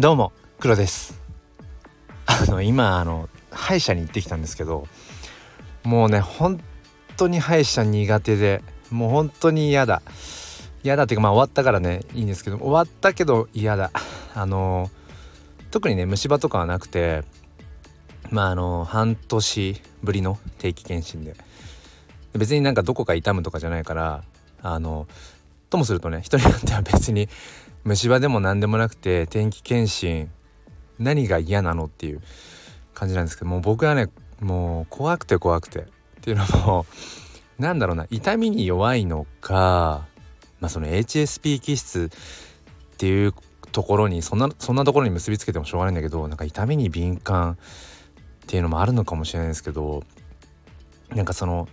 [0.00, 1.20] どうも黒です。
[2.24, 4.86] あの今あの歯医者に行ってきたんですけど
[5.82, 6.60] もうね本
[7.16, 10.02] 当に歯医者苦手でもう本当に嫌だ。
[10.84, 13.90] 嫌だっていうかまあ終わったからねいいんですけど終わったけど嫌だ。
[14.36, 14.88] あの
[15.72, 17.24] 特にね虫歯とかはなくて
[18.30, 21.34] まああの半年ぶりの定期検診で。
[22.34, 24.22] 別になんかどこか痛むとかじゃないから
[24.62, 25.08] あの
[25.70, 27.28] ともするとね人によっては別に
[27.84, 30.30] 虫歯でも何でもなくて天気検診
[30.98, 32.20] 何が嫌なのっていう
[32.94, 34.08] 感じなんですけどもう僕はね
[34.40, 35.86] もう怖くて怖くて。
[36.18, 36.86] っていうのも
[37.58, 40.06] なんだろうな痛みに弱いのか
[40.60, 42.10] まあその HSP 気質
[42.94, 43.34] っていう
[43.72, 47.56] ところにそんなそんなところに結びつけてもしょうがないんだけどなんか痛みに敏感っ
[48.46, 50.02] ていうのもあるのかもしれないですけど
[51.14, 51.68] なんかその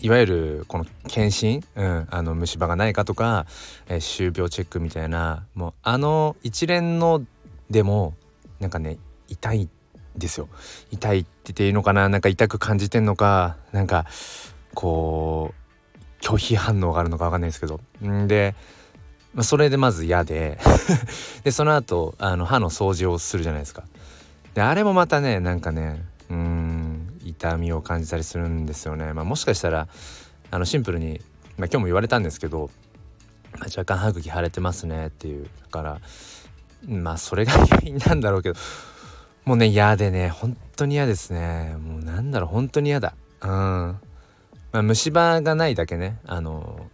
[0.00, 3.46] いわゆるこの検診、うん、あの虫歯がないかとか、
[3.88, 5.46] えー、歯周病チェックみたいな。
[5.54, 7.24] もうあの一連の
[7.70, 8.14] でも
[8.60, 9.68] なんかね痛い
[10.16, 10.48] ですよ。
[10.90, 12.08] 痛いって言っていいのかな？
[12.08, 13.56] なんか痛く感じてんのか？
[13.72, 14.06] なんか
[14.74, 17.80] こう拒否反応があるのか分かんないですけど。
[18.04, 18.54] んで、
[19.34, 20.58] まあ、それでまず嫌で。
[21.44, 23.84] でその後あの歯の掃除をするじゃないですか。
[24.54, 26.57] であれもまたねなんかねうん。
[27.28, 29.12] 痛みを感じたりするんですよね。
[29.12, 29.88] まあ、もしかしたら
[30.50, 31.20] あのシンプルに、
[31.56, 32.70] まあ、今日も言われたんですけど、
[33.52, 35.44] まあ、若干歯茎腫れてますねっていう。
[35.44, 36.00] だから
[36.86, 38.58] まあそれが原因なんだろうけど
[39.44, 41.76] もうね嫌でね本当に嫌ですね。
[41.78, 43.14] もうなんだろう本当に嫌だ。
[43.42, 43.48] うん。
[43.50, 44.00] ま
[44.72, 46.88] あ虫歯がないだけねあの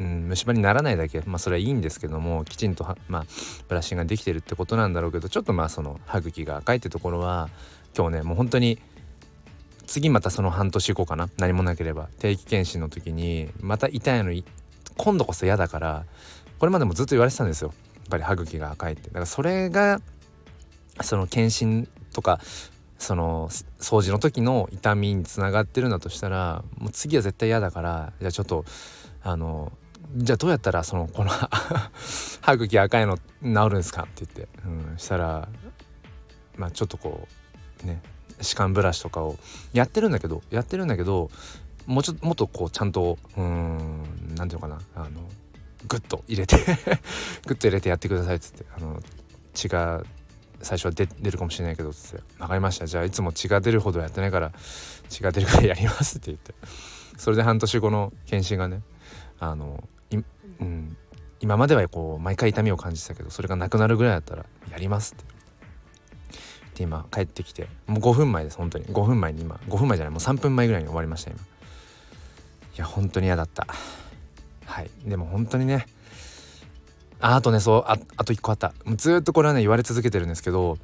[0.00, 3.24] うん、虫歯にならないだけまあそれはいいんですけどもきちんとまあ、
[3.68, 7.50] ブラッシングができてるってことなんだろうけどちょっとまあその歯茎が赤いってところは
[7.96, 8.78] 今日ねもう本当に
[9.86, 11.28] 次またその半年後かな。
[11.38, 12.08] 何もなければ。
[12.18, 14.32] 定期検診の時にまた痛いの
[14.96, 16.04] 今度こそ嫌だから
[16.58, 17.72] これまでもずっと言われてたんですよ。
[17.96, 19.08] やっぱり歯茎が赤いって。
[19.08, 20.00] だからそれが
[21.00, 22.40] その検診とか
[22.98, 23.48] その
[23.80, 28.64] 掃除の時の痛みにつながってるんだとしたらもう次は絶対嫌だからじゃあちょっと
[29.24, 29.72] あの
[30.16, 31.30] じゃあどうやったらそのこの
[32.42, 34.02] 歯茎赤いの治るんですか？
[34.02, 35.48] って言って、うん、したら
[36.56, 37.26] まあちょっとこ
[37.82, 38.00] うね。
[38.42, 39.36] 歯間ブラシとかを
[39.72, 41.30] やってるんだけどやってるんだけど
[41.86, 45.20] もうちょっともっとこうちゃんとうん何ていうのかなあの
[45.88, 46.56] グッと入れて
[47.46, 49.00] グッと入れてやってくださいっつってあの
[49.54, 50.02] 血が
[50.60, 52.86] 最初は出るかもしれないけどっつって「分かりました。
[52.86, 54.52] じゃあいつも血が出るほどやってないから
[55.08, 56.54] 血が出るからやります」って言って。
[57.18, 58.82] それで半年後の検診がね
[59.38, 59.82] あの
[60.60, 60.96] うん、
[61.40, 65.24] 今まではこう毎回痛みを感じてたけどそれがなくなるぐらいだったらやりますって。
[66.74, 68.86] で今帰ってきてもう5分前です本当に。
[68.86, 69.60] 5分前に今。
[69.68, 71.40] 5分前じゃないもう3分前ぐらいに終わりました今。
[71.40, 71.42] い
[72.76, 73.66] や本当に嫌だった。
[74.64, 74.90] はい。
[75.04, 75.86] でも本当にね。
[77.20, 78.72] ああとねそうああと1個あった。
[78.84, 80.78] もうずっとこれはね言われ続けてるんですけど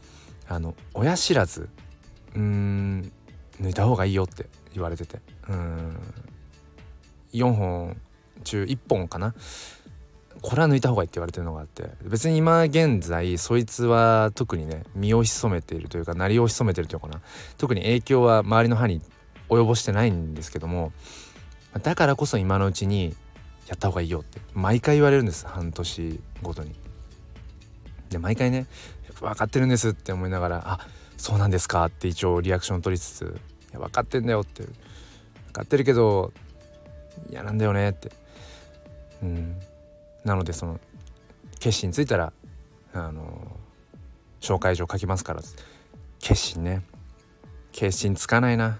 [0.49, 1.69] あの親知らず
[2.35, 3.13] うーん
[3.61, 5.21] 抜いた方がいいよって言われてて。
[5.49, 5.97] うん。
[7.33, 7.97] 4本
[8.45, 9.35] 中1本かな
[10.43, 17.21] これは抜いた方がいいって言われてるのがあって別に今現在そいつは特にね身を潜めているというか鳴りを潜めてるというかな。
[17.57, 19.03] 特に影響は周りの歯に
[19.49, 20.93] 及ぼしてないんですけども
[21.83, 23.15] だからこそ今のうちに
[23.67, 26.75] やった方がいいよって毎回言われるんです半年ごとに。
[28.11, 28.67] で毎回ね
[29.21, 33.35] 分かってるんですって思いながらあそうなんですかって一応リアクション取りつつ
[33.71, 34.73] いや分かってんだよって分
[35.53, 36.33] かってるけど
[37.29, 38.13] 嫌なんだよねって。
[39.23, 39.61] うん。
[40.25, 40.81] なのでその
[41.59, 42.33] 決心ついたら
[42.93, 43.57] あの
[44.41, 45.43] 紹介状書きますから
[46.21, 46.83] 決心ね。
[47.73, 48.79] 決心つかないな。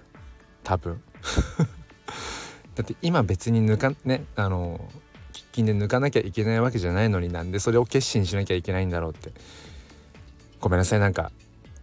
[0.63, 1.01] 多分。
[2.75, 4.89] だって今別に抜かねあの
[5.33, 9.31] 喫緊で抜かなきゃいけないわけじゃないのになんでそれを決心しなきゃいけないんだろうって。
[10.59, 11.31] ごめんなさいなんか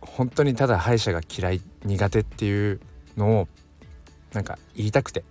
[0.00, 2.80] 本当にただ歯医者が嫌い苦手っていう
[3.16, 3.48] のを
[4.32, 5.24] なんか言いたくて。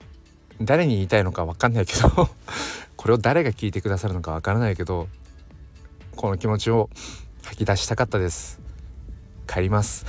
[0.62, 2.30] 誰に言いたいのか分かんないけど。
[3.06, 5.08] これを誰が聞いてくださるのかわからないけど
[6.16, 6.90] この気持ちを
[7.44, 8.60] 吐き出したかったです。
[9.46, 10.08] 帰ります。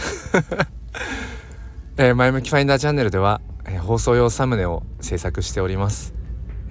[1.98, 6.14] えー、前向きファインダーチャンネルでは、えー、放送用サムネを制作しております、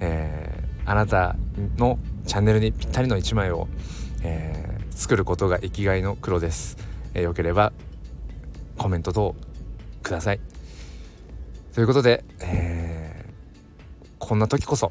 [0.00, 1.36] えー、あなた
[1.76, 3.68] のチャンネルにぴったりの1枚を、
[4.24, 6.76] えー、作ることが生きがいの黒です、
[7.14, 7.72] えー、よければ
[8.76, 9.36] コメント等
[10.02, 10.40] ください。
[11.72, 14.90] ということで、えー、こんな時こそ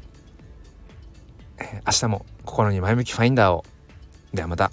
[1.58, 3.64] 明日も心に前向きファインダーを
[4.32, 4.70] ではまた。